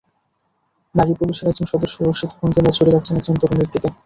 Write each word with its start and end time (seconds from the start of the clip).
নারী 0.95 1.13
পুলিশের 1.19 1.49
একজন 1.51 1.67
সদস্য 1.73 1.95
রোষিত 1.99 2.31
ভঙ্গিমায় 2.39 2.75
ছুটে 2.77 2.93
যাচ্ছেন 2.93 3.15
একজন 3.17 3.35
তরুণীর 3.41 3.69
দিকে। 3.73 3.89